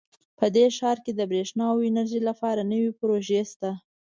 [0.39, 3.71] په دې ښار کې د بریښنا او انرژۍ لپاره نوي پروژې شته